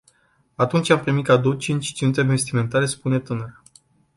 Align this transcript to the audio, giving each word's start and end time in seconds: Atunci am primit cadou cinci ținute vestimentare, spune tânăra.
Atunci 0.55 0.89
am 0.89 0.99
primit 0.99 1.25
cadou 1.25 1.53
cinci 1.53 1.93
ținute 1.95 2.21
vestimentare, 2.21 2.85
spune 2.85 3.19
tânăra. 3.19 3.63